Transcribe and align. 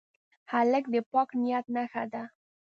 هلک 0.51 0.85
د 0.93 0.95
پاک 1.11 1.29
نیت 1.41 1.65
نښه 1.75 2.03
ده. 2.13 2.23